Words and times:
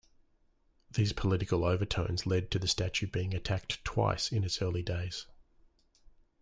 These 0.89 1.13
political 1.13 1.63
overtones 1.63 2.25
led 2.25 2.49
to 2.49 2.57
the 2.57 2.67
statue 2.67 3.05
being 3.05 3.35
attacked 3.35 3.85
twice 3.85 4.31
in 4.31 4.43
its 4.43 4.59
early 4.59 4.81
days. 4.81 5.27